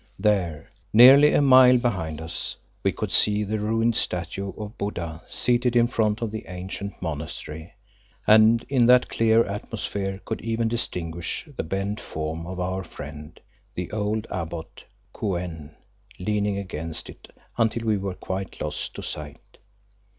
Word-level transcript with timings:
There, 0.17 0.67
nearly 0.91 1.31
a 1.31 1.43
mile 1.43 1.77
behind 1.77 2.21
us, 2.21 2.55
we 2.81 2.91
could 2.91 3.11
see 3.11 3.43
the 3.43 3.59
ruined 3.59 3.95
statue 3.95 4.51
of 4.57 4.75
Buddha 4.75 5.21
seated 5.27 5.75
in 5.75 5.85
front 5.85 6.23
of 6.23 6.31
the 6.31 6.47
ancient 6.47 6.99
monastery, 7.03 7.73
and 8.25 8.63
in 8.67 8.87
that 8.87 9.09
clear 9.09 9.43
atmosphere 9.45 10.19
could 10.25 10.41
even 10.41 10.67
distinguish 10.67 11.47
the 11.55 11.61
bent 11.61 11.99
form 12.01 12.47
of 12.47 12.59
our 12.59 12.83
friend, 12.83 13.39
the 13.75 13.91
old 13.91 14.25
abbot, 14.31 14.85
Kou 15.13 15.35
en, 15.35 15.75
leaning 16.17 16.57
against 16.57 17.07
it 17.07 17.27
until 17.59 17.85
we 17.85 17.97
were 17.97 18.15
quite 18.15 18.59
lost 18.59 18.95
to 18.95 19.03
sight. 19.03 19.59